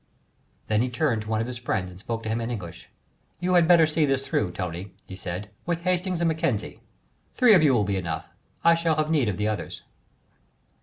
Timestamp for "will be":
7.75-7.97